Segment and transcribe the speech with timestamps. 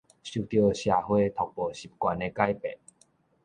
[0.03, 0.13] 受著社會讀
[1.55, 2.75] 報習慣的改變